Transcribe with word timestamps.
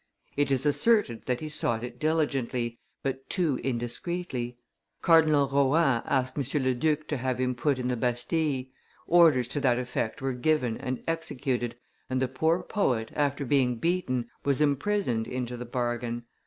It 0.35 0.49
is 0.49 0.65
asserted 0.65 1.27
that 1.27 1.41
he 1.41 1.47
sought 1.47 1.83
it 1.83 1.99
diligently, 1.99 2.79
but 3.03 3.29
too 3.29 3.57
indiscreetly. 3.59 4.57
Cardinal 5.03 5.47
Rohan 5.47 6.01
asked 6.07 6.35
M. 6.39 6.63
le 6.63 6.73
Duc 6.73 7.07
to 7.09 7.17
have 7.17 7.37
him 7.39 7.53
put 7.53 7.77
in 7.77 7.87
the 7.87 7.95
Bastille: 7.95 8.63
orders 9.05 9.47
to 9.49 9.59
that 9.59 9.77
effect 9.77 10.19
were 10.19 10.33
given 10.33 10.75
and 10.79 11.03
executed, 11.07 11.75
and 12.09 12.19
the 12.19 12.27
poor 12.27 12.63
poet, 12.63 13.11
after 13.13 13.45
being 13.45 13.75
beaten, 13.75 14.27
was 14.43 14.59
imprisoned 14.59 15.27
into 15.27 15.55
the 15.55 15.65
bargain. 15.65 16.23